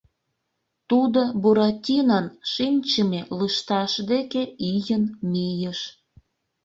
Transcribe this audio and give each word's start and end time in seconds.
Тудо 0.89 1.21
Буратинон 1.41 2.25
шинчыме 2.51 3.21
лышташ 3.37 3.91
деке 4.11 4.43
ийын 4.71 5.03
мийыш. 5.31 5.79